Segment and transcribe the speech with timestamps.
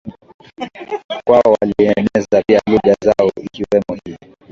[1.23, 4.15] kwao walieneza pia lugha zao ikiwemo hii